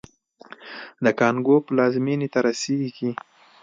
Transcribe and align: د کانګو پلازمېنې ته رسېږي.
د 1.03 1.05
کانګو 1.19 1.55
پلازمېنې 1.65 2.27
ته 2.33 2.39
رسېږي. 2.47 3.11